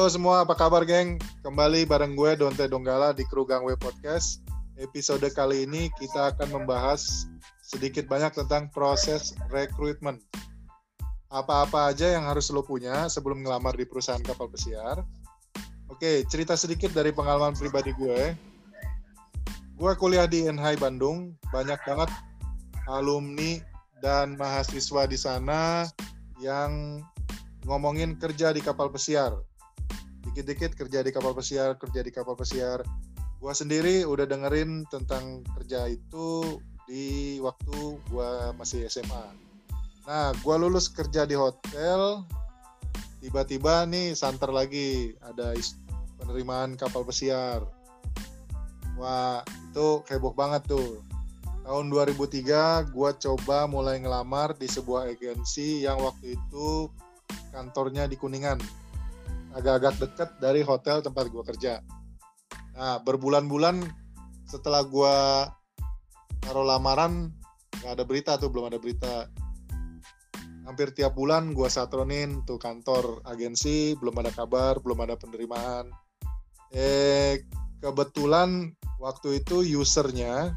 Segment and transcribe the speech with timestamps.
[0.00, 1.20] Halo semua, apa kabar geng?
[1.44, 4.40] Kembali bareng gue Donte Donggala di Kru Gangway Podcast.
[4.80, 7.28] Episode kali ini kita akan membahas
[7.60, 10.16] sedikit banyak tentang proses rekrutmen.
[11.28, 15.04] Apa-apa aja yang harus lo punya sebelum ngelamar di perusahaan kapal pesiar.
[15.92, 18.32] Oke, cerita sedikit dari pengalaman pribadi gue.
[19.76, 22.08] Gue kuliah di NHI Bandung, banyak banget
[22.88, 23.60] alumni
[24.00, 25.84] dan mahasiswa di sana
[26.40, 27.04] yang
[27.68, 29.49] ngomongin kerja di kapal pesiar.
[30.30, 32.86] Dikit-dikit kerja di kapal pesiar, kerja di kapal pesiar.
[33.42, 39.26] Gua sendiri udah dengerin tentang kerja itu di waktu gua masih SMA.
[40.06, 42.22] Nah, gua lulus kerja di hotel,
[43.18, 45.50] tiba-tiba nih santer lagi ada
[46.22, 47.66] penerimaan kapal pesiar.
[48.94, 51.02] Wah, itu heboh banget tuh.
[51.66, 56.86] Tahun 2003, gua coba mulai ngelamar di sebuah agensi yang waktu itu
[57.50, 58.62] kantornya di Kuningan
[59.54, 61.82] agak-agak dekat dari hotel tempat gue kerja.
[62.74, 63.82] Nah berbulan-bulan
[64.46, 65.16] setelah gue
[66.42, 67.30] taruh lamaran
[67.80, 69.26] nggak ada berita tuh belum ada berita.
[70.66, 75.90] Hampir tiap bulan gue satronin tuh kantor agensi belum ada kabar belum ada penerimaan.
[76.70, 77.42] Eh
[77.82, 78.70] kebetulan
[79.02, 80.54] waktu itu usernya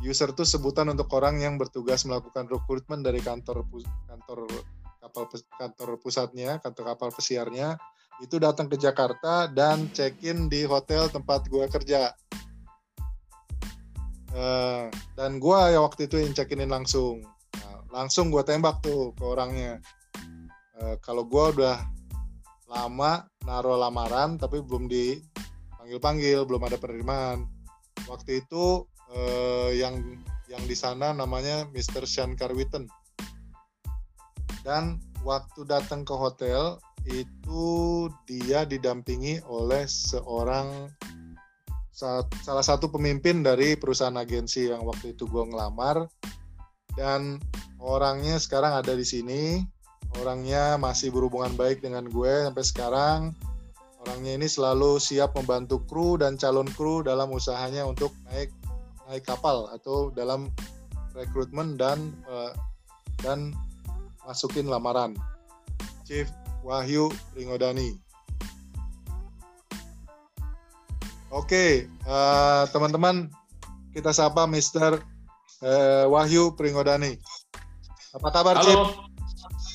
[0.00, 3.68] user tuh sebutan untuk orang yang bertugas melakukan rekrutmen dari kantor
[4.08, 4.48] kantor
[5.10, 5.26] kapal
[5.58, 7.74] kantor pusatnya, kantor kapal pesiarnya
[8.20, 12.14] itu datang ke Jakarta dan check-in di hotel tempat gue kerja.
[14.30, 14.86] Uh,
[15.18, 17.26] dan gue ya waktu itu yang check-inin langsung.
[17.58, 19.82] Nah, langsung gue tembak tuh ke orangnya.
[20.78, 21.82] Uh, kalau gue udah
[22.70, 27.50] lama naruh lamaran tapi belum dipanggil-panggil, belum ada penerimaan.
[28.06, 29.98] Waktu itu uh, yang
[30.46, 32.06] yang di sana namanya Mr.
[32.06, 32.86] Sean Carwitten
[34.66, 37.64] dan waktu datang ke hotel itu
[38.28, 40.92] dia didampingi oleh seorang
[42.40, 46.08] salah satu pemimpin dari perusahaan agensi yang waktu itu gue ngelamar.
[46.96, 47.38] Dan
[47.76, 49.60] orangnya sekarang ada di sini.
[50.18, 53.20] Orangnya masih berhubungan baik dengan gue sampai sekarang.
[54.00, 58.48] Orangnya ini selalu siap membantu kru dan calon kru dalam usahanya untuk naik
[59.12, 60.48] naik kapal atau dalam
[61.12, 62.56] rekrutmen dan uh,
[63.20, 63.52] dan
[64.24, 65.16] masukin lamaran.
[66.04, 66.26] Chief
[66.66, 67.96] Wahyu Ringodani.
[71.30, 73.30] Oke, uh, teman-teman,
[73.94, 74.98] kita sapa Mr.
[75.62, 77.22] Uh, eh, Wahyu Pringodani.
[78.18, 78.66] Apa kabar, Halo.
[78.66, 78.82] Chief?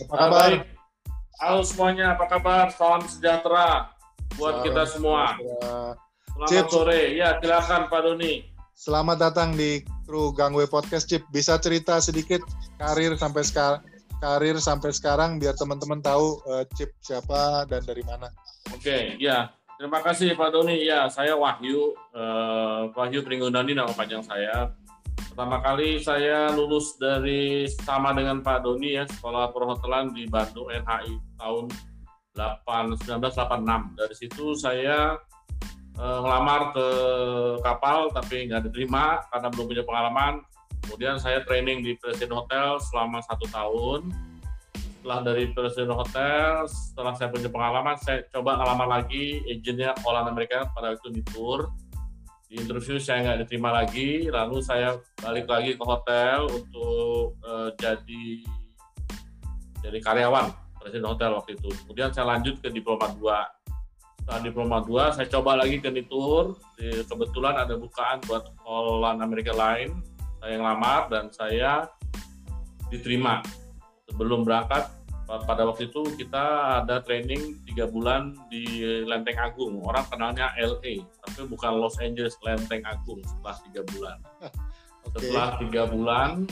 [0.04, 0.50] Apa kabar?
[0.52, 0.62] Baik.
[1.40, 2.72] Halo semuanya, apa kabar?
[2.76, 3.92] Salam sejahtera
[4.36, 5.24] buat Salam kita semua.
[6.36, 6.66] Selamat Chip.
[6.68, 7.16] sore.
[7.16, 8.44] Ya, silakan Pak Doni.
[8.76, 11.24] Selamat datang di kru Gangway Podcast, Chip.
[11.32, 12.44] Bisa cerita sedikit
[12.76, 13.80] karir sampai sekarang
[14.20, 18.32] karir sampai sekarang biar teman-teman tahu uh, Chip siapa dan dari mana.
[18.72, 19.52] Oke, okay, ya.
[19.76, 20.88] Terima kasih Pak Doni.
[20.88, 24.72] Ya, saya Wahyu, uh, Wahyu Pringgondani nama panjang saya.
[25.36, 31.20] Pertama kali saya lulus dari sama dengan Pak Doni ya, Sekolah Perhotelan di Bandung NHI
[31.36, 31.68] tahun
[32.40, 34.00] 8, 1986.
[34.00, 35.20] Dari situ saya
[36.00, 36.88] uh, ngelamar ke
[37.64, 40.34] kapal tapi nggak diterima karena belum punya pengalaman
[40.86, 44.14] Kemudian saya training di Presiden Hotel selama satu tahun.
[45.02, 50.70] Setelah dari Presiden Hotel, setelah saya punya pengalaman, saya coba ngelamar lagi agennya Holland Amerika
[50.78, 51.74] pada waktu di tour.
[52.46, 58.46] Di interview saya nggak diterima lagi, lalu saya balik lagi ke hotel untuk uh, jadi
[59.82, 61.70] jadi karyawan Presiden Hotel waktu itu.
[61.86, 63.66] Kemudian saya lanjut ke Diploma 2
[64.26, 70.02] setelah diploma 2 saya coba lagi ke Nitur kebetulan ada bukaan buat Holland Amerika lain
[70.46, 71.90] saya ngelamar dan saya
[72.94, 73.42] diterima.
[74.06, 74.94] Sebelum berangkat
[75.26, 79.82] pada waktu itu kita ada training tiga bulan di Lenteng Agung.
[79.82, 84.18] Orang kenalnya LA tapi bukan Los Angeles Lenteng Agung setelah tiga bulan.
[85.06, 85.30] Okay.
[85.30, 86.50] setelah tiga bulan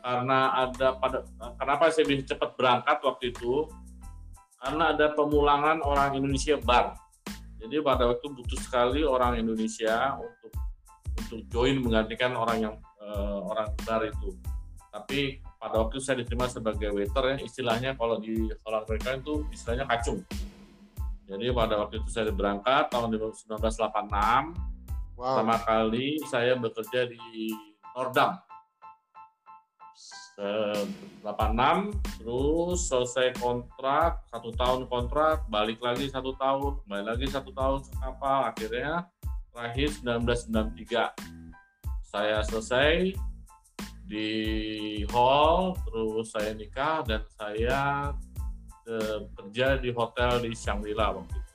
[0.00, 1.20] karena ada pada
[1.60, 3.68] kenapa saya bisa cepat berangkat waktu itu?
[4.56, 6.96] Karena ada pemulangan orang Indonesia bar.
[7.60, 10.52] Jadi pada waktu butuh sekali orang Indonesia untuk
[11.12, 12.74] untuk join menggantikan orang yang
[13.10, 14.38] uh, orang bar itu.
[14.90, 19.86] Tapi pada waktu saya diterima sebagai waiter ya, istilahnya kalau di orang mereka itu istilahnya
[19.86, 20.22] kacung.
[21.30, 23.70] Jadi pada waktu itu saya berangkat tahun 1986.
[25.14, 25.36] Wow.
[25.36, 27.54] Pertama kali saya bekerja di
[27.94, 28.34] Nordam.
[30.40, 31.92] 86
[32.24, 38.48] terus selesai kontrak satu tahun kontrak balik lagi satu tahun kembali lagi satu tahun kapal
[38.48, 39.04] akhirnya
[39.52, 41.39] terakhir 1993
[42.10, 43.14] saya selesai
[44.10, 44.30] di
[45.14, 48.10] hall terus saya nikah dan saya
[48.90, 51.54] uh, kerja di hotel di Shangri-La waktu itu.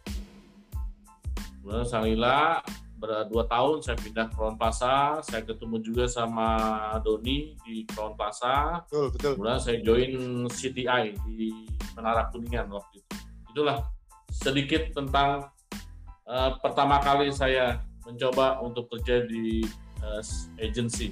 [1.60, 2.64] Kemudian Salila
[2.96, 6.48] berdua tahun saya pindah ke Crown Plaza saya ketemu juga sama
[7.04, 9.32] Doni di Crown Plaza betul betul.
[9.36, 10.14] Kemudian saya join
[10.48, 11.68] CTI di
[12.00, 13.16] Menara Kuningan waktu itu.
[13.52, 13.84] Itulah
[14.32, 15.52] sedikit tentang
[16.24, 19.68] uh, pertama kali saya mencoba untuk kerja di
[20.06, 20.22] uh,
[20.62, 21.12] agency.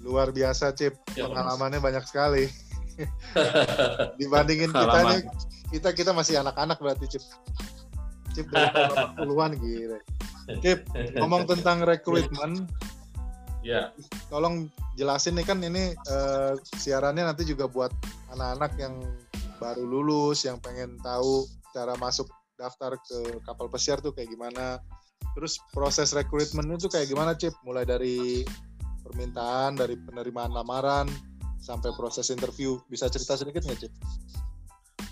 [0.00, 0.94] Luar biasa Cip.
[1.18, 2.46] Ya, pengalamannya banyak sekali.
[4.20, 5.20] Dibandingin kita nih
[5.68, 7.24] kita kita masih anak-anak berarti Cip.
[8.34, 8.70] Cip dari
[9.18, 9.98] puluhan gitu
[10.64, 10.88] Kip,
[11.20, 12.64] ngomong tentang rekrutmen.
[13.60, 13.92] Ya.
[14.32, 17.92] Tolong jelasin nih kan ini uh, siarannya nanti juga buat
[18.32, 18.94] anak-anak yang
[19.60, 21.44] baru lulus, yang pengen tahu
[21.76, 24.80] cara masuk daftar ke kapal pesiar tuh kayak gimana.
[25.38, 27.54] Terus proses rekrutmen itu kayak gimana, Cip?
[27.62, 28.42] Mulai dari
[29.06, 31.06] permintaan, dari penerimaan lamaran,
[31.62, 32.74] sampai proses interview.
[32.90, 33.92] Bisa cerita sedikit nggak, Cip?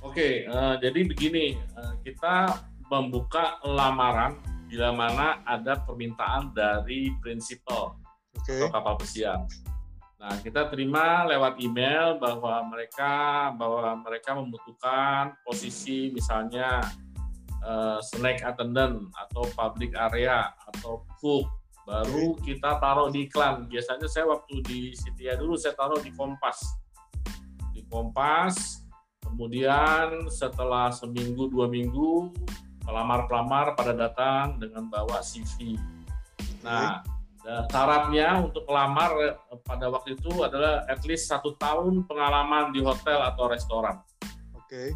[0.03, 2.59] Oke, uh, jadi begini, uh, kita
[2.91, 4.35] membuka lamaran
[4.67, 7.95] bila mana ada permintaan dari prinsipal
[8.35, 8.67] okay.
[8.67, 9.47] atau kapal pesiar.
[10.19, 16.83] Nah, kita terima lewat email bahwa mereka bahwa mereka membutuhkan posisi misalnya
[17.67, 21.51] uh, snack attendant atau public area atau cook
[21.87, 23.67] baru kita taruh di iklan.
[23.71, 26.63] Biasanya saya waktu di Citia dulu saya taruh di Kompas.
[27.71, 28.87] Di Kompas,
[29.23, 32.35] kemudian setelah seminggu dua minggu
[32.83, 35.79] pelamar-pelamar pada datang dengan bawa CV.
[36.63, 37.03] Nah,
[37.71, 43.23] syaratnya untuk pelamar eh, pada waktu itu adalah at least satu tahun pengalaman di hotel
[43.23, 44.03] atau restoran.
[44.55, 44.67] Oke.
[44.67, 44.89] Okay.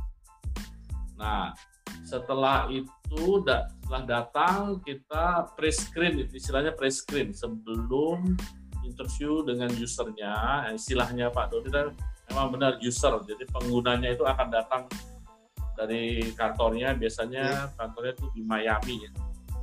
[1.19, 1.55] Nah,
[2.11, 8.35] setelah itu setelah datang kita pre-screen, istilahnya pre-screen sebelum
[8.83, 11.71] interview dengan usernya, istilahnya Pak Dodi
[12.31, 14.83] memang benar user, jadi penggunanya itu akan datang
[15.79, 17.67] dari kantornya biasanya yeah.
[17.79, 19.11] kantornya itu di Miami ya.
[19.11, 19.19] Yeah.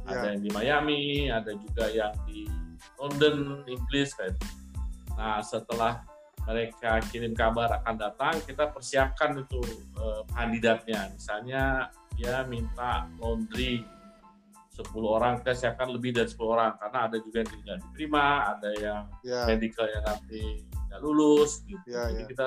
[0.07, 2.47] Ada yang di Miami, ada juga yang di
[2.95, 4.33] London, Inggris kan.
[5.19, 6.03] Nah, setelah
[6.47, 9.59] mereka kirim kabar akan datang, kita persiapkan itu
[9.99, 11.11] eh, kandidatnya.
[11.11, 13.83] Misalnya dia minta laundry
[14.71, 18.69] 10 orang, kita siapkan lebih dari 10 orang karena ada juga yang tidak diterima, ada
[18.79, 19.45] yang yeah.
[19.49, 21.83] medical yang nanti tidak lulus gitu.
[21.89, 22.29] Yeah, Jadi yeah.
[22.31, 22.45] kita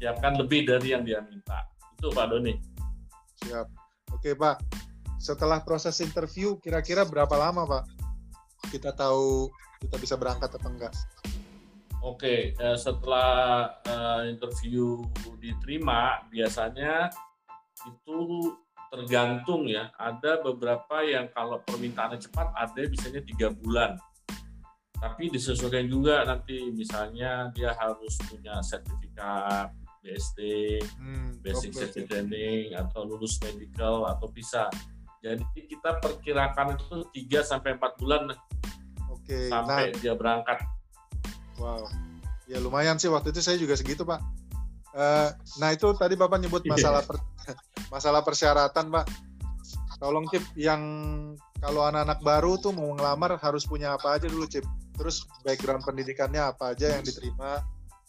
[0.00, 1.68] siapkan lebih dari yang dia minta.
[2.00, 2.56] Itu Pak Doni.
[3.44, 3.66] Siap.
[4.10, 4.58] Oke Pak,
[5.20, 7.84] setelah proses interview kira-kira berapa lama Pak?
[8.72, 9.52] Kita tahu
[9.84, 10.92] kita bisa berangkat atau enggak?
[12.00, 15.04] Oke, eh, setelah uh, interview
[15.36, 17.12] diterima, biasanya
[17.84, 18.18] itu
[18.88, 19.92] tergantung ya.
[20.00, 24.00] Ada beberapa yang kalau permintaannya cepat, ada biasanya tiga bulan.
[24.96, 30.38] Tapi disesuaikan juga nanti, misalnya dia harus punya sertifikat BST,
[30.96, 34.72] hmm, Basic Safety Training atau lulus medical atau bisa.
[35.20, 38.32] Jadi kita perkirakan itu 3 sampai 4 bulan
[39.12, 40.79] Oke, sampai nah, dia berangkat.
[41.60, 41.84] Wow.
[42.48, 44.18] Ya lumayan sih waktu itu saya juga segitu, Pak.
[44.90, 45.30] Uh,
[45.62, 46.74] nah, itu tadi Bapak nyebut iya.
[46.74, 47.20] masalah per,
[47.94, 49.06] masalah persyaratan, Pak.
[50.00, 50.80] Tolong Cip yang
[51.60, 54.64] kalau anak-anak baru tuh mau ngelamar harus punya apa aja dulu, Cip.
[54.96, 57.60] Terus background pendidikannya apa aja yang diterima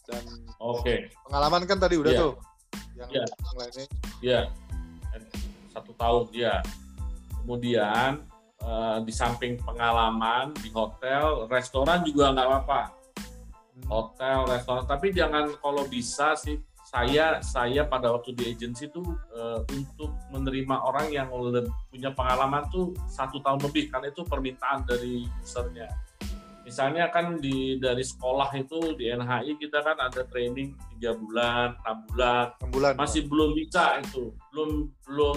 [0.02, 0.24] dan
[0.58, 1.08] oke okay.
[1.30, 2.22] pengalaman kan tadi udah yeah.
[2.26, 2.32] tuh
[2.98, 3.26] yang yeah.
[3.54, 3.86] lainnya
[4.18, 4.40] iya
[5.72, 6.58] satu tahun ya
[7.42, 8.26] kemudian
[8.62, 12.80] uh, di samping pengalaman di hotel restoran juga nggak apa-apa.
[13.88, 14.84] Hotel restoran.
[14.84, 19.00] Tapi jangan kalau bisa sih saya saya pada waktu di agensi itu
[19.32, 21.32] uh, untuk menerima orang yang
[21.88, 23.88] punya pengalaman tuh satu tahun lebih.
[23.88, 25.88] Karena itu permintaan dari usernya.
[26.62, 31.98] Misalnya kan di dari sekolah itu di NHI kita kan ada training tiga bulan enam
[32.12, 32.46] bulan.
[32.70, 32.92] Bulan.
[32.94, 34.30] Masih belum bisa itu.
[34.54, 35.36] Belum belum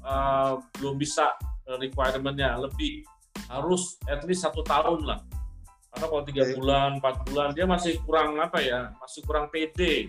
[0.00, 1.34] uh, belum bisa
[1.66, 2.56] requirementnya.
[2.56, 3.04] Lebih
[3.52, 5.20] harus at least satu tahun lah
[5.92, 10.08] karena kalau tiga bulan empat bulan dia masih kurang apa ya masih kurang PD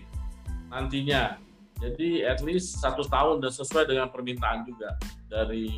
[0.72, 1.36] nantinya.
[1.78, 4.96] Jadi at least satu tahun dan sesuai dengan permintaan juga
[5.28, 5.68] dari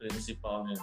[0.00, 0.74] prinsipalnya.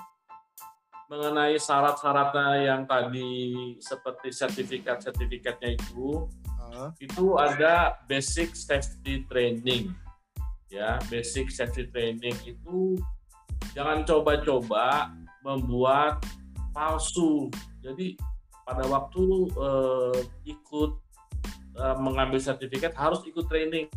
[1.10, 6.30] Mengenai syarat-syaratnya yang tadi seperti sertifikat-sertifikatnya itu
[6.70, 6.94] uh.
[7.02, 9.92] itu ada basic safety training.
[10.70, 12.96] Ya basic safety training itu
[13.74, 16.22] jangan coba-coba membuat
[16.72, 17.50] palsu.
[17.82, 18.16] Jadi
[18.70, 20.14] pada waktu uh,
[20.46, 20.92] ikut
[21.74, 23.90] uh, mengambil sertifikat harus ikut training.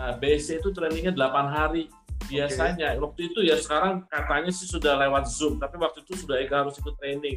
[0.00, 1.92] Nah basic itu trainingnya 8 hari.
[2.24, 3.02] Biasanya okay.
[3.04, 6.80] waktu itu ya sekarang katanya sih sudah lewat zoom tapi waktu itu sudah Eka harus
[6.80, 7.36] ikut training.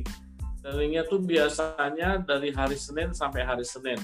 [0.64, 4.00] Trainingnya tuh biasanya dari hari Senin sampai hari Senin.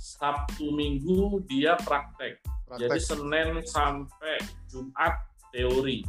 [0.00, 2.88] Sabtu Minggu dia praktek, praktek.
[2.88, 4.40] jadi Senin sampai
[4.72, 5.12] Jumat
[5.52, 6.00] teori.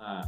[0.00, 0.24] Nah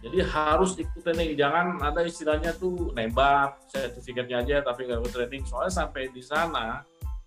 [0.00, 5.44] Jadi harus ikut training, jangan ada istilahnya tuh nembak sertifikatnya aja tapi nggak ikut training.
[5.44, 6.80] Soalnya sampai di sana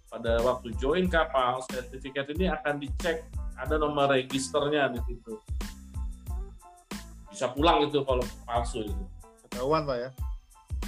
[0.10, 3.30] pada waktu join kapal sertifikat ini akan dicek
[3.62, 5.38] ada nomor registernya di situ.
[7.30, 9.06] Bisa pulang itu kalau palsu itu.
[9.46, 10.10] Ketahuan pak ya?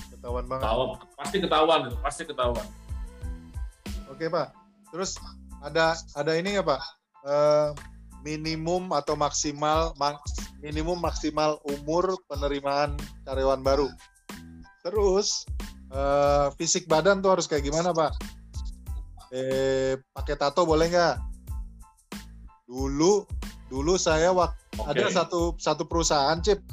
[0.10, 0.66] Ketahuan banget.
[0.66, 2.68] Ketahuan, pasti ketahuan itu, pasti ketahuan.
[4.10, 4.58] Oke pak.
[4.90, 5.22] Terus
[5.62, 6.82] ada ada ini nggak pak?
[7.26, 7.70] Uh,
[8.26, 9.94] minimum atau maksimal
[10.58, 12.98] minimum maksimal umur penerimaan
[13.30, 13.86] karyawan baru.
[14.82, 15.46] Terus
[15.94, 18.18] uh, fisik badan tuh harus kayak gimana pak?
[19.30, 21.16] Eh pakai tato boleh nggak?
[22.66, 23.30] Dulu
[23.70, 24.90] dulu saya waktu okay.
[24.90, 26.66] ada satu satu perusahaan chip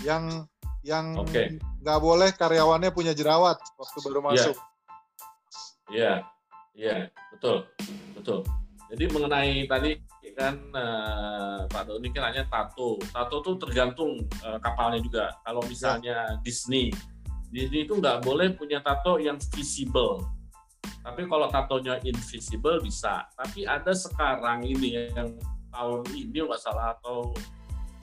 [0.00, 0.48] yang
[0.80, 2.04] yang nggak okay.
[2.04, 4.28] boleh karyawannya punya jerawat waktu baru iya.
[4.28, 4.56] masuk.
[5.88, 6.16] Iya, yeah.
[6.72, 6.98] iya, yeah.
[7.36, 7.68] betul,
[8.16, 8.40] betul.
[8.88, 10.00] Jadi mengenai tadi
[10.38, 12.94] kan uh, Pak Doni kan hanya tato.
[13.10, 15.34] Tato tuh tergantung uh, kapalnya juga.
[15.42, 16.94] Kalau misalnya Disney,
[17.50, 20.22] Disney itu nggak boleh punya tato yang visible.
[21.02, 23.26] Tapi kalau tatonya invisible bisa.
[23.34, 25.34] Tapi ada sekarang ini yang
[25.74, 27.34] tahun ini nggak salah atau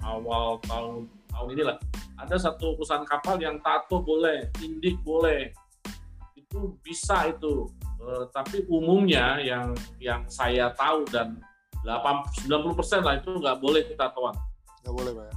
[0.03, 1.77] awal tahun tahun inilah
[2.19, 5.51] ada satu perusahaan kapal yang tato boleh, indik boleh,
[6.35, 7.67] itu bisa itu.
[7.99, 11.39] Uh, tapi umumnya yang yang saya tahu dan
[11.85, 14.35] 90 persen lah itu nggak boleh tatoan.
[14.81, 15.25] Nggak boleh, Pak.
[15.25, 15.35] Ya?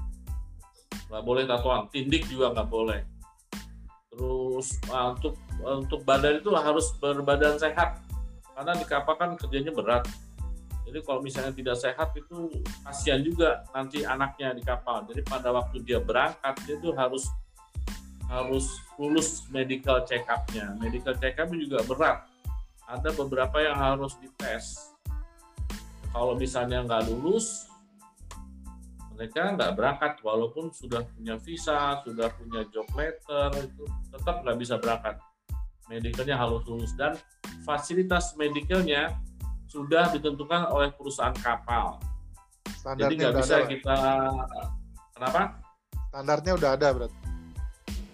[1.08, 1.80] Nggak boleh tatoan.
[1.92, 3.00] Tindik juga nggak boleh.
[4.08, 8.02] Terus uh, untuk untuk badan itu harus berbadan sehat
[8.56, 10.02] karena di kapal kan kerjanya berat.
[10.88, 12.50] Jadi kalau misalnya tidak sehat itu
[12.82, 15.04] kasihan juga nanti anaknya di kapal.
[15.04, 17.28] Jadi pada waktu dia berangkat dia itu harus
[18.26, 20.74] harus lulus medical check up-nya.
[20.80, 22.18] Medical check up juga berat.
[22.88, 24.96] Ada beberapa yang harus dites
[26.18, 27.70] kalau misalnya nggak lulus
[29.14, 30.12] mereka nggak berangkat.
[30.22, 35.14] Walaupun sudah punya visa sudah punya job letter itu tetap nggak bisa berangkat.
[35.86, 36.90] Medicalnya harus lulus.
[36.98, 37.14] Dan
[37.62, 39.14] fasilitas medicalnya
[39.70, 42.02] sudah ditentukan oleh perusahaan kapal.
[42.78, 43.98] Standarnya jadi nggak bisa ada, kita
[45.14, 45.42] kenapa?
[46.10, 47.18] Standarnya udah ada berarti?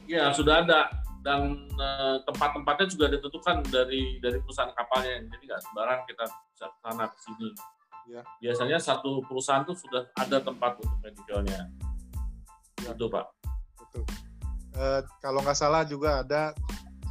[0.08, 0.92] Ya sudah ada.
[1.24, 5.24] Dan uh, tempat-tempatnya juga ditentukan dari dari perusahaan kapalnya.
[5.24, 7.48] Jadi nggak sembarang kita bisa ke sana ke sini
[8.04, 8.20] Ya.
[8.40, 11.68] Biasanya satu perusahaan tuh sudah ada tempat untuk medicalnya.
[12.84, 12.92] Ya.
[12.92, 13.24] Itu Pak.
[13.80, 14.04] Betul.
[14.74, 14.84] E,
[15.24, 16.52] kalau nggak salah juga ada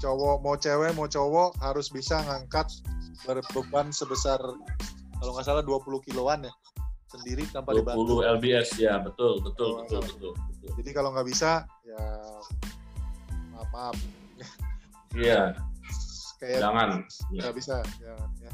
[0.03, 2.67] cowok mau cewek mau cowok harus bisa ngangkat
[3.23, 4.35] berbeban sebesar
[5.23, 6.53] kalau nggak salah 20 kiloan ya
[7.07, 8.13] sendiri tanpa 20 dibantu.
[8.19, 10.31] 20 lbs ya betul betul betul betul.
[10.35, 10.71] betul.
[10.83, 12.03] Jadi kalau nggak bisa ya
[13.55, 13.97] maaf maaf.
[15.13, 15.53] Iya.
[16.41, 16.89] Kayak jangan.
[17.31, 17.55] Nggak ya.
[17.55, 18.51] bisa jangan ya.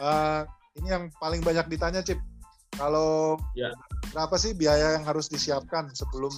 [0.00, 0.42] Uh,
[0.78, 2.20] ini yang paling banyak ditanya Cip
[2.78, 3.68] kalau ya.
[4.14, 6.30] berapa sih biaya yang harus disiapkan sebelum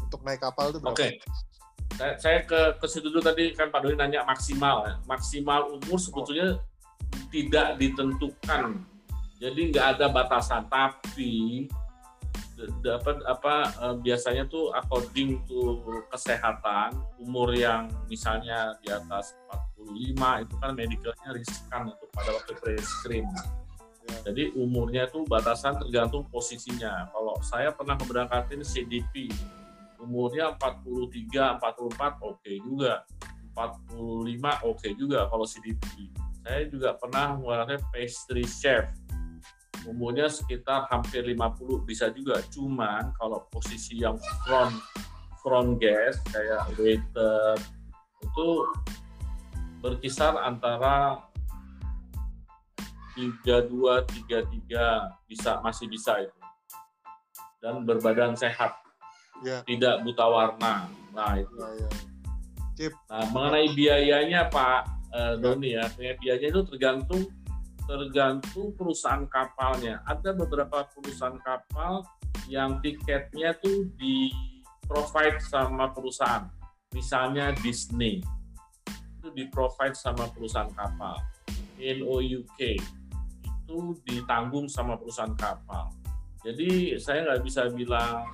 [0.00, 0.96] untuk naik kapal itu berapa?
[0.96, 1.20] Oke.
[1.20, 2.14] Okay.
[2.20, 4.94] Saya, ke ke situ dulu tadi kan Pak Doni nanya maksimal ya.
[5.08, 7.26] Maksimal umur sebetulnya oh.
[7.32, 8.84] tidak ditentukan.
[9.36, 11.64] Jadi nggak ada batasan, tapi
[12.80, 19.65] dapat apa eh, biasanya tuh according to kesehatan umur yang misalnya di atas 45
[20.42, 23.26] itu kan medicalnya riskan untuk pada waktu pre-screen.
[24.06, 24.30] Ya.
[24.30, 27.10] Jadi umurnya itu batasan tergantung posisinya.
[27.10, 29.30] Kalau saya pernah memberangkatin CDP,
[29.98, 33.02] umurnya 43, 44 oke okay juga.
[33.56, 36.12] 45 oke okay juga kalau CDP.
[36.46, 38.86] Saya juga pernah memberangkatin pastry chef.
[39.86, 42.42] Umurnya sekitar hampir 50 bisa juga.
[42.50, 44.74] Cuman kalau posisi yang front
[45.46, 47.54] front guest kayak waiter
[48.18, 48.48] itu
[49.86, 51.22] berkisar antara
[53.14, 56.38] 32 33 bisa masih bisa itu.
[57.62, 58.74] Dan berbadan sehat.
[59.46, 59.62] Ya.
[59.62, 60.90] Tidak buta warna.
[61.14, 61.54] Nah, itu.
[61.54, 61.90] Ya, ya.
[62.76, 62.92] Cip.
[63.08, 64.80] Nah, mengenai biayanya Pak
[65.14, 67.24] uh, Doni ya, biayanya itu tergantung
[67.88, 70.04] tergantung perusahaan kapalnya.
[70.04, 72.04] Ada beberapa perusahaan kapal
[72.50, 74.28] yang tiketnya tuh di
[74.84, 76.52] provide sama perusahaan.
[76.92, 78.20] Misalnya Disney
[79.26, 81.18] itu di provide sama perusahaan kapal.
[81.82, 82.60] NOUK
[83.42, 85.90] itu ditanggung sama perusahaan kapal.
[86.46, 88.30] Jadi saya nggak bisa bilang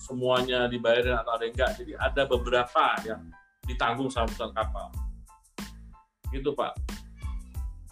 [0.00, 1.76] semuanya dibayarin atau ada enggak.
[1.76, 3.28] Jadi ada beberapa yang
[3.68, 4.88] ditanggung sama perusahaan kapal.
[6.32, 6.72] Gitu Pak.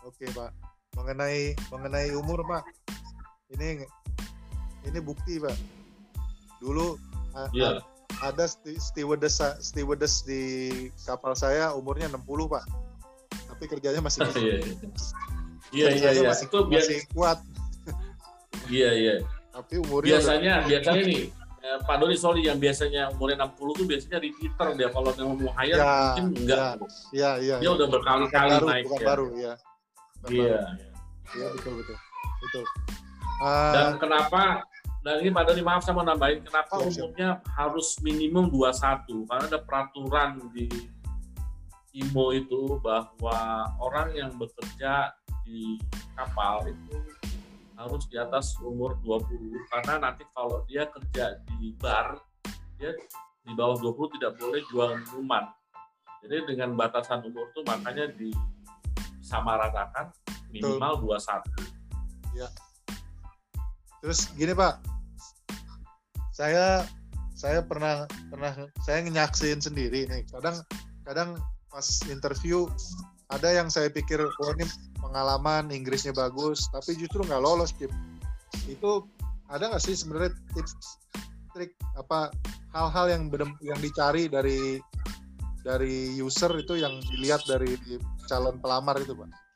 [0.00, 0.56] Oke Pak.
[0.96, 2.64] Mengenai mengenai umur Pak,
[3.52, 3.84] ini
[4.88, 5.54] ini bukti Pak.
[6.56, 6.96] Dulu
[7.52, 7.84] yeah
[8.20, 8.44] ada
[8.76, 10.42] stewardess stewardess di
[11.08, 12.64] kapal saya umurnya 60 pak
[13.48, 14.56] tapi kerjanya masih oh, iya
[15.70, 16.28] iya iya, iya.
[16.28, 17.38] masih, itu masih kuat
[18.68, 19.14] iya iya
[19.50, 20.68] tapi umurnya biasanya udah...
[20.68, 21.22] biasanya nih
[21.60, 25.52] eh, Pak Doni sorry yang biasanya umurnya 60 tuh biasanya repeater dia kalau yang mau
[25.60, 26.60] hire Ya, mungkin enggak.
[27.12, 27.56] Iya, iya.
[27.60, 27.76] Dia iya.
[27.76, 29.06] udah berkali-kali naik bukan ya.
[29.06, 29.54] baru, ya.
[30.32, 30.56] Iya.
[30.56, 30.88] baru.
[31.30, 31.96] Iya, betul, betul.
[32.40, 32.64] Betul.
[33.40, 34.42] Ah, Dan kenapa
[35.00, 37.08] dan ini Pak Doni maaf saya mau nambahin kenapa Oh, siap.
[37.08, 40.68] umumnya harus minimum 21 karena ada peraturan di
[41.96, 45.08] IMO itu bahwa orang yang bekerja
[45.42, 45.80] di
[46.14, 47.00] kapal itu
[47.74, 52.20] harus di atas umur 20 karena nanti kalau dia kerja di bar
[52.76, 52.92] dia
[53.40, 55.48] di bawah 20 tidak boleh jual minuman.
[56.20, 60.12] Jadi dengan batasan umur itu makanya disamaratakan
[60.52, 61.40] minimal 21.
[64.00, 64.80] Terus gini Pak,
[66.32, 66.84] saya
[67.36, 68.52] saya pernah pernah
[68.84, 70.28] saya nyaksin sendiri nih.
[70.28, 70.60] Kadang
[71.08, 71.40] kadang
[71.72, 72.68] pas interview
[73.30, 74.66] ada yang saya pikir oh ini
[75.00, 77.88] pengalaman Inggrisnya bagus, tapi justru nggak lolos Cip.
[78.68, 79.08] Itu
[79.48, 80.74] ada nggak sih sebenarnya tips
[81.56, 82.30] trik apa
[82.70, 84.78] hal-hal yang benem, yang dicari dari
[85.60, 87.76] dari user itu yang dilihat dari
[88.30, 89.49] calon pelamar itu Pak?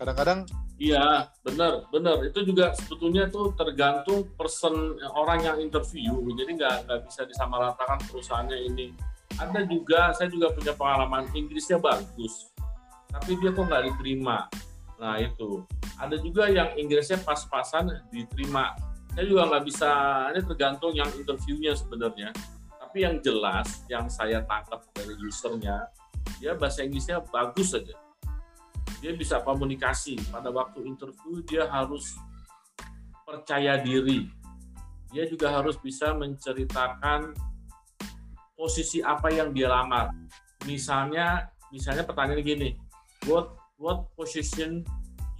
[0.00, 0.48] Kadang-kadang
[0.80, 2.24] Iya, benar, benar.
[2.24, 6.24] Itu juga sebetulnya tuh tergantung person orang yang interview.
[6.32, 8.96] Jadi nggak nggak bisa disamaratakan perusahaannya ini.
[9.36, 12.48] Ada juga, saya juga punya pengalaman Inggrisnya bagus,
[13.12, 14.48] tapi dia kok nggak diterima.
[14.96, 15.68] Nah itu.
[16.00, 18.72] Ada juga yang Inggrisnya pas-pasan diterima.
[19.12, 19.92] Saya juga nggak bisa.
[20.32, 22.32] Ini tergantung yang interviewnya sebenarnya.
[22.80, 25.92] Tapi yang jelas, yang saya tangkap dari usernya,
[26.40, 27.92] dia bahasa Inggrisnya bagus saja
[29.00, 30.20] dia bisa komunikasi.
[30.28, 32.14] Pada waktu interview dia harus
[33.24, 34.28] percaya diri.
[35.10, 37.34] Dia juga harus bisa menceritakan
[38.54, 40.12] posisi apa yang dia lamar.
[40.68, 42.76] Misalnya misalnya pertanyaan gini
[43.24, 44.84] what what position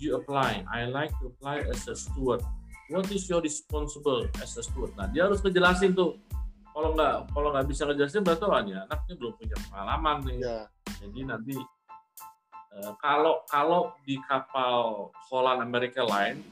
[0.01, 0.65] you apply?
[0.73, 2.41] I like to apply as a steward.
[2.89, 4.97] What is your responsible as a steward?
[4.97, 6.17] Nah dia harus ngejelasin tuh.
[6.73, 10.39] Kalau nggak kalau nggak bisa ngejelasin berarti ini anaknya belum punya pengalaman nih.
[10.41, 10.59] Ya.
[11.05, 11.55] Jadi nanti
[12.77, 16.43] eh, kalau kalau di kapal Holland America Line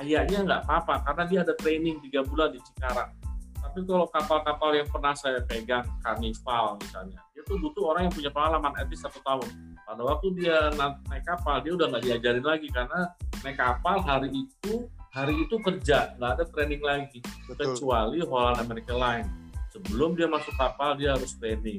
[0.00, 3.12] kayaknya nggak apa-apa karena dia ada training tiga bulan di Cikarang.
[3.60, 8.72] Tapi kalau kapal-kapal yang pernah saya pegang Carnival misalnya, itu butuh orang yang punya pengalaman
[8.74, 9.46] at least satu tahun.
[9.84, 13.12] Pada waktu dia na- naik kapal dia udah nggak diajarin lagi karena
[13.44, 17.76] naik kapal hari itu hari itu kerja nggak ada training lagi betul.
[17.76, 19.28] kecuali Holland America Line.
[19.70, 21.78] Sebelum dia masuk kapal dia harus training.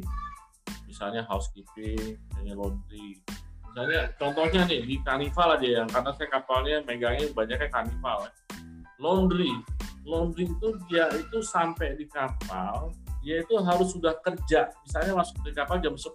[0.88, 3.20] Misalnya housekeeping, misalnya laundry.
[3.72, 8.32] Misalnya contohnya nih di Carnival aja yang karena saya kapalnya megangnya banyaknya Carnival ya.
[9.00, 9.54] Laundry.
[10.04, 12.92] Laundry itu dia itu sampai di kapal
[13.24, 14.68] dia itu harus sudah kerja.
[14.84, 16.12] Misalnya masuk di kapal jam 10,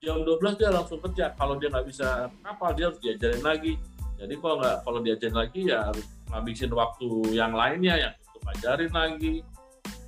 [0.00, 1.36] jam 12 dia langsung kerja.
[1.36, 3.76] Kalau dia nggak bisa kapal dia harus diajarin lagi.
[4.16, 8.92] Jadi kalau nggak kalau diajarin lagi ya harus ngabisin waktu yang lainnya yang untuk ngajarin
[8.94, 9.34] lagi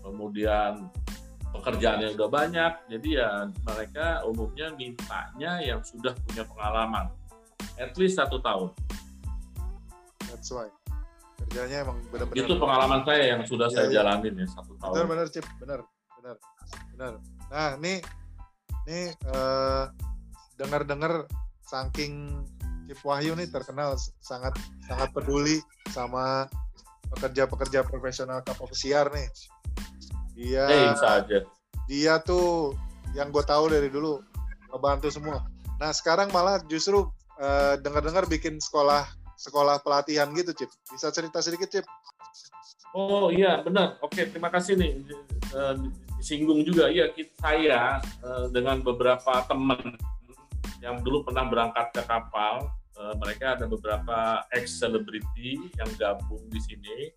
[0.02, 0.72] kemudian
[1.62, 3.30] pekerjaannya udah banyak jadi ya
[3.62, 7.06] mereka umumnya mintanya yang sudah punya pengalaman
[7.78, 8.74] at least satu tahun
[10.32, 10.72] That's why.
[11.44, 13.94] Kerjanya emang benar-benar itu pengalaman saya yang sudah Iya, saya iya.
[14.00, 15.80] jalanin ya satu benar tahun benar Cip, benar.
[16.16, 16.36] Benar.
[16.96, 17.12] Benar.
[17.52, 17.98] Nah, nih
[18.88, 19.84] nih eh,
[20.56, 21.28] dengar-dengar
[21.68, 22.42] saking
[22.88, 24.56] Cip Wahyu nih terkenal sangat
[24.88, 25.60] sangat peduli
[25.92, 26.48] sama
[27.12, 29.28] pekerja-pekerja profesional kapal pesiar nih.
[30.32, 31.44] Dia eh saja
[31.90, 32.72] dia tuh
[33.12, 34.22] yang gue tahu dari dulu
[34.72, 35.44] ngebantu semua.
[35.76, 37.04] Nah sekarang malah justru
[37.36, 39.04] eh, dengar-dengar bikin sekolah
[39.36, 40.70] sekolah pelatihan gitu, Cip.
[40.88, 41.86] Bisa cerita sedikit, Cip?
[42.92, 45.00] oh iya benar oke terima kasih nih
[45.52, 45.74] Eh,
[46.16, 49.96] disinggung juga iya saya eh, dengan beberapa teman
[50.80, 52.68] yang dulu pernah berangkat ke kapal
[53.18, 57.10] mereka ada beberapa ex celebrity yang gabung di sini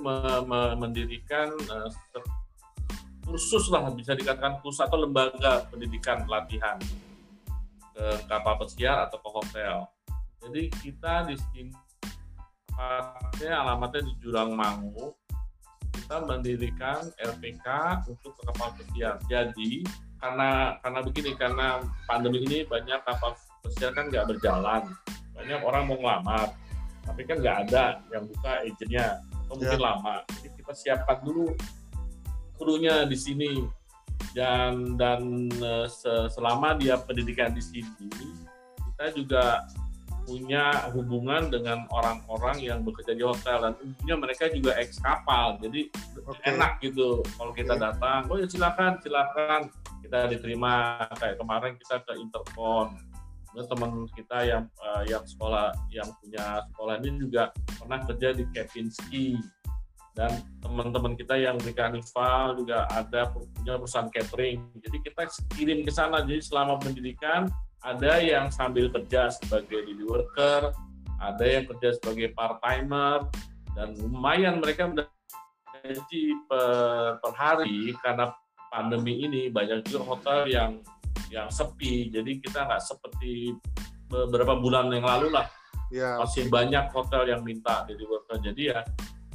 [0.00, 2.32] me- mendirikan se-
[3.24, 6.76] kursus lah bisa dikatakan kursus atau lembaga pendidikan pelatihan
[7.94, 9.76] ke kapal pesiar atau ke hotel.
[10.44, 11.72] Jadi kita di sini
[13.48, 15.14] alamatnya di Jurang Mangu.
[15.94, 17.66] Kita mendirikan LPK
[18.10, 19.16] untuk ke kapal pesiar.
[19.30, 19.86] Jadi
[20.20, 23.32] karena karena begini karena pandemi ini banyak kapal
[23.64, 24.84] pesiar kan nggak berjalan,
[25.32, 26.52] banyak orang mau ngelamar,
[27.08, 29.06] tapi kan nggak ada yang buka agennya
[29.44, 30.24] atau mungkin lama.
[30.40, 31.52] Jadi kita siapkan dulu
[32.56, 33.52] krunya di sini.
[34.34, 37.86] Dan dan eh, se- selama dia pendidikan di sini
[38.94, 39.62] kita juga
[40.26, 43.62] punya hubungan dengan orang-orang yang bekerja di hotel.
[43.62, 45.86] Dan umumnya mereka juga ex kapal jadi
[46.26, 46.40] Oke.
[46.50, 47.82] enak gitu kalau kita Oke.
[47.82, 48.26] datang.
[48.26, 49.70] Oh ya silakan silakan.
[50.02, 51.06] Kita diterima.
[51.14, 53.13] Kayak kemarin kita ke Intercon
[53.54, 59.38] Teman kita yang eh, yang sekolah yang punya sekolah ini juga pernah kerja di Kepinski
[60.14, 60.30] dan
[60.62, 64.62] teman-teman kita yang di Carnival juga ada punya perusahaan catering.
[64.78, 65.26] Jadi kita
[65.58, 66.22] kirim ke sana.
[66.22, 67.50] Jadi selama pendidikan
[67.82, 70.70] ada yang sambil kerja sebagai daily worker,
[71.18, 73.26] ada yang kerja sebagai part timer
[73.74, 74.86] dan lumayan mereka
[75.82, 78.32] gaji per, per hari karena
[78.70, 80.70] pandemi ini banyak juga hotel yang
[81.34, 82.14] yang sepi.
[82.14, 83.50] Jadi kita nggak seperti
[84.06, 85.50] beberapa bulan yang lalu lah.
[85.90, 86.18] Ya.
[86.22, 88.38] Masih banyak hotel yang minta daily worker.
[88.38, 88.80] Jadi ya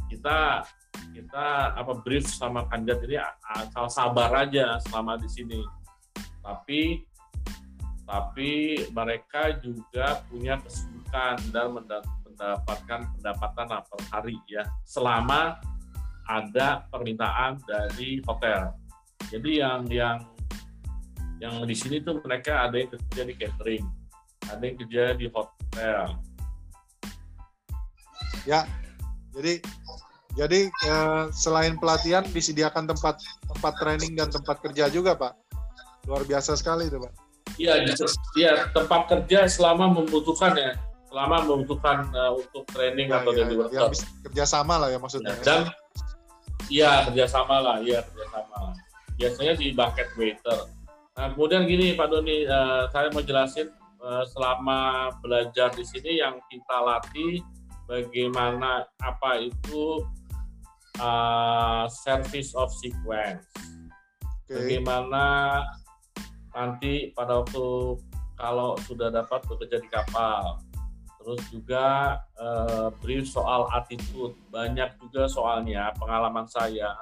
[0.07, 0.63] kita
[1.11, 3.19] kita apa brief sama kandidat ini
[3.59, 5.61] asal sabar aja selama di sini.
[6.39, 7.03] Tapi
[8.09, 15.61] tapi mereka juga punya kesibukan dan mendapatkan pendapatan per hari ya selama
[16.25, 18.73] ada permintaan dari hotel.
[19.29, 20.25] Jadi yang yang
[21.39, 23.85] yang di sini tuh mereka ada yang kerja di catering,
[24.51, 26.03] ada yang kerja di hotel.
[28.43, 28.67] Ya,
[29.35, 29.63] jadi
[30.35, 35.33] jadi eh, selain pelatihan disediakan tempat tempat training dan tempat kerja juga, Pak.
[36.07, 37.13] Luar biasa sekali itu, Pak.
[37.59, 37.83] Iya,
[38.39, 40.79] ya, tempat kerja selama membutuhkan ya,
[41.11, 43.81] selama membutuhkan uh, untuk training ya, atau ya, ya, ya,
[44.29, 45.33] kerjasama lah ya maksudnya.
[45.33, 45.59] Ya, dan
[46.71, 48.77] iya kerjasama lah, iya kerjasama.
[49.19, 50.78] Biasanya di bucket waiter.
[51.19, 53.67] Nah kemudian gini Pak Doni, uh, saya mau jelasin
[53.99, 57.43] uh, selama belajar di sini yang kita latih
[57.91, 60.07] bagaimana apa itu
[61.03, 63.43] uh, service of sequence.
[64.47, 64.79] Okay.
[64.79, 65.59] Bagaimana
[66.55, 67.99] nanti pada waktu
[68.39, 70.63] kalau sudah dapat bekerja di kapal.
[71.19, 76.95] Terus juga uh, brief soal attitude, banyak juga soalnya pengalaman saya.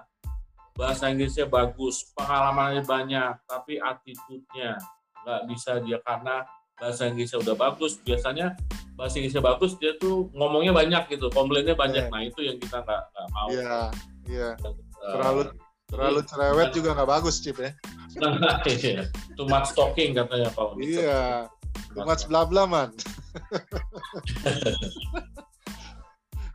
[0.77, 4.77] Bahasa Inggrisnya bagus, pengalamannya banyak, tapi attitude-nya
[5.25, 6.45] nggak bisa dia karena
[6.77, 7.97] bahasa Inggrisnya udah bagus.
[8.05, 8.53] Biasanya
[8.93, 12.05] bahasa Inggrisnya bagus, dia tuh ngomongnya banyak gitu, komplainnya banyak.
[12.07, 12.13] Yeah.
[12.13, 13.01] Nah itu yang kita nggak
[13.33, 13.49] mau.
[13.49, 13.85] Iya, yeah,
[14.29, 14.49] iya.
[14.53, 14.73] Yeah.
[15.17, 15.41] Terlalu
[15.87, 17.73] terlalu cerewet juga nggak bagus, Cip ya.
[18.65, 19.05] Iya.
[19.37, 21.45] Too much talking katanya Pak Iya.
[21.93, 22.89] Too much bla bla man.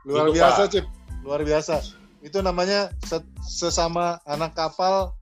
[0.06, 0.70] Luar itu, biasa, Pak.
[0.74, 0.86] Cip.
[1.22, 2.01] Luar biasa.
[2.22, 2.94] Itu namanya
[3.42, 5.12] sesama anak kapal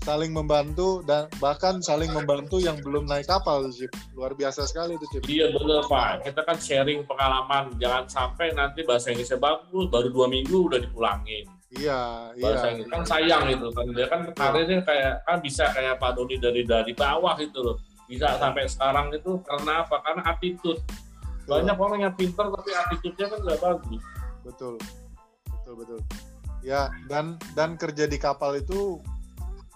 [0.00, 3.92] saling membantu dan bahkan saling membantu yang belum naik kapal, Cip.
[4.16, 5.28] Luar biasa sekali itu, Cip.
[5.28, 6.24] Iya benar, Pak.
[6.24, 7.76] Kita kan sharing pengalaman.
[7.76, 12.82] Jangan sampai nanti bahasa Inggrisnya bagus, baru dua minggu udah dipulangin Iya, Bahasa iya.
[12.90, 16.90] Kan sayang itu kan dia kan karirnya kayak kan bisa kayak Pak Doni dari dari
[16.90, 17.78] bawah itu loh.
[18.10, 20.02] Bisa sampai sekarang itu karena apa?
[20.02, 20.82] Karena attitude.
[21.46, 24.02] Banyak orang yang pintar tapi attitude-nya kan nggak bagus.
[24.42, 24.74] Betul.
[25.46, 26.00] Betul, betul.
[26.60, 29.00] Ya, dan dan kerja di kapal itu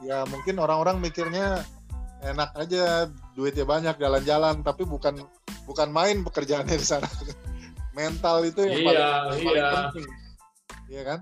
[0.05, 1.65] ya mungkin orang-orang mikirnya
[2.25, 5.21] enak aja, duitnya banyak jalan-jalan, tapi bukan
[5.69, 7.09] bukan main pekerjaannya di sana.
[7.99, 9.45] Mental itu yang iya, paling, iya.
[9.45, 10.07] paling penting.
[10.91, 11.19] Iya kan?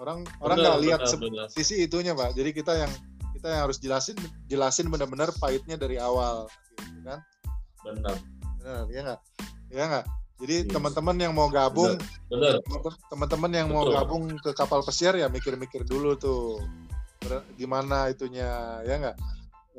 [0.00, 1.46] Orang bener, orang nggak lihat bener.
[1.52, 2.36] sisi itunya, Pak.
[2.36, 2.92] Jadi kita yang
[3.34, 4.16] kita yang harus jelasin
[4.50, 7.20] jelasin benar-benar pahitnya dari awal, gitu kan?
[7.86, 8.16] Benar.
[8.60, 9.20] Benar, ya nggak?
[9.72, 10.06] Ya nggak?
[10.40, 10.72] Jadi yes.
[10.72, 12.00] teman-teman yang mau gabung,
[13.12, 13.76] teman-teman yang Betul.
[13.76, 16.64] mau gabung ke kapal pesiar ya mikir-mikir dulu tuh
[17.60, 19.16] gimana itunya, ya nggak?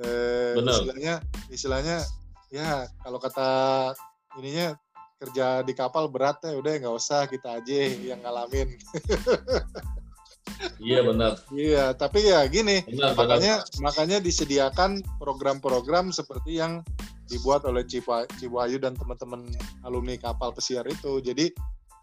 [0.06, 1.16] Eh, istilahnya,
[1.50, 1.98] istilahnya
[2.54, 3.50] ya kalau kata
[4.38, 4.78] ininya
[5.22, 8.78] kerja di kapal berat ya udah nggak usah kita aja yang ngalamin.
[10.78, 11.42] Iya benar.
[11.54, 13.82] Iya, tapi ya gini, benar, makanya benar.
[13.82, 16.86] makanya disediakan program-program seperti yang
[17.32, 19.48] dibuat oleh Cibuayu dan teman-teman
[19.88, 21.24] alumni kapal pesiar itu.
[21.24, 21.48] Jadi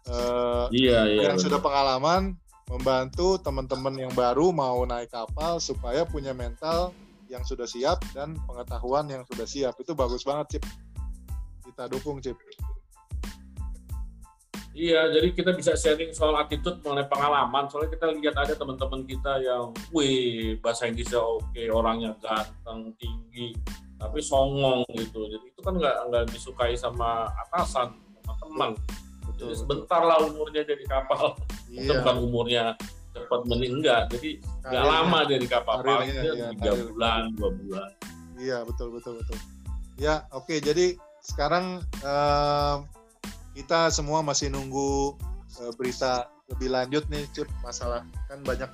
[0.09, 2.33] eh, iya, iya, yang sudah pengalaman
[2.69, 6.93] membantu teman-teman yang baru mau naik kapal supaya punya mental
[7.29, 9.77] yang sudah siap dan pengetahuan yang sudah siap.
[9.77, 10.63] Itu bagus banget, Cip.
[11.65, 12.37] Kita dukung, Cip.
[14.79, 17.67] Iya, jadi kita bisa sharing soal attitude mengenai pengalaman.
[17.67, 23.57] Soalnya kita lihat ada teman-teman kita yang, wih, bahasa Inggrisnya oke, orangnya ganteng, tinggi,
[23.99, 25.27] tapi songong gitu.
[25.27, 28.71] Jadi itu kan nggak nggak disukai sama atasan, sama teman.
[29.27, 31.35] Betul, jadi sebentar lah umurnya jadi kapal.
[31.69, 32.01] Iya.
[32.01, 32.63] bukan umurnya
[33.13, 34.09] cepat meninggal.
[34.09, 35.85] Jadi nggak lama jadi kapal.
[35.85, 37.89] Paling iya, tiga bulan, dua bulan.
[38.39, 39.37] Iya, betul betul betul.
[39.99, 40.57] Ya, oke.
[40.57, 42.81] Jadi sekarang uh,
[43.53, 45.19] kita semua masih nunggu
[45.59, 48.71] uh, berita lebih lanjut nih Cip masalah kan banyak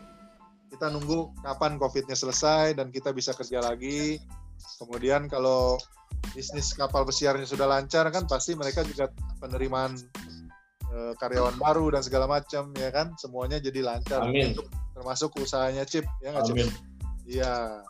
[0.71, 4.19] kita nunggu kapan covidnya selesai dan kita bisa kerja lagi
[4.81, 5.79] kemudian kalau
[6.33, 9.95] bisnis kapal pesiarnya sudah lancar kan pasti mereka juga penerimaan
[10.89, 14.57] uh, karyawan baru dan segala macam ya kan semuanya jadi lancar Amin.
[14.97, 16.57] termasuk usahanya Cip ya nggak Cip
[17.27, 17.83] iya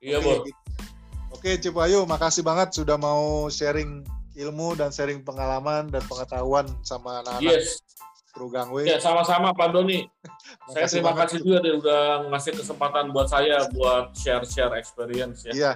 [0.00, 0.50] iya Oke,
[1.34, 7.24] Oke Cip Ayu makasih banget sudah mau sharing ilmu dan sharing pengalaman dan pengetahuan sama
[7.24, 7.80] anak-anak yes.
[8.36, 8.84] Kru Gangway.
[8.84, 10.04] Ya, sama-sama Pak Doni.
[10.76, 11.32] saya terima banget.
[11.32, 15.52] kasih juga deh udah ngasih kesempatan buat saya buat share-share experience ya.
[15.56, 15.72] Iya,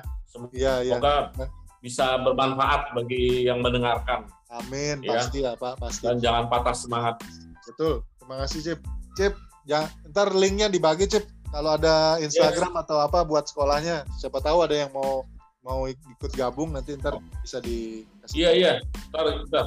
[0.53, 0.97] Iya, iya.
[0.99, 1.15] Semoga
[1.81, 5.11] bisa bermanfaat bagi yang mendengarkan Amin, Iya.
[5.17, 6.05] pasti ya Pak, pasti.
[6.05, 7.23] dan jangan patah semangat.
[7.65, 8.03] Betul.
[8.19, 8.81] Terima kasih Cip.
[9.15, 11.23] Cip, ya, ntar linknya dibagi Cip.
[11.51, 15.27] Kalau ada Instagram atau apa buat sekolahnya, siapa tahu ada yang mau
[15.61, 18.35] mau ikut gabung nanti ntar bisa dikasih.
[18.39, 18.73] Iya iya.
[19.15, 19.67] Ntar ntar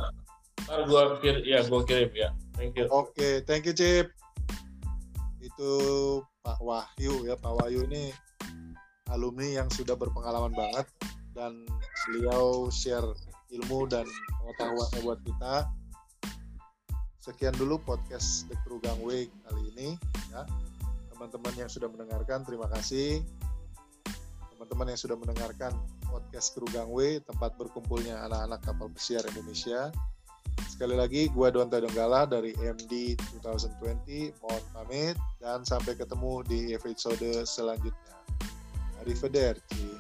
[0.68, 2.30] ntar gua kirim ya gua kirim ya.
[2.56, 2.88] Thank you.
[2.92, 4.12] Oke, thank you Cip.
[5.40, 5.72] Itu
[6.44, 8.12] Pak Wahyu ya, Pak Wahyu ini
[9.12, 10.88] alumni yang sudah berpengalaman banget
[11.36, 11.66] dan
[12.08, 13.06] beliau share
[13.52, 14.08] ilmu dan
[14.40, 15.54] pengetahuannya buat kita.
[17.24, 19.90] Sekian dulu podcast The Crew Gangway kali ini
[20.32, 20.44] ya.
[21.16, 23.24] Teman-teman yang sudah mendengarkan terima kasih.
[24.56, 25.72] Teman-teman yang sudah mendengarkan
[26.08, 29.92] podcast Crew Gangway tempat berkumpulnya anak-anak kapal pesiar Indonesia.
[30.68, 34.34] Sekali lagi, gua Donta Donggala dari MD 2020.
[34.42, 38.16] Mohon pamit dan sampai ketemu di episode selanjutnya.
[39.04, 39.93] Arrivederci.